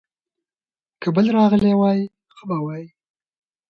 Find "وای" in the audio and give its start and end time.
1.79-2.01, 2.65-2.85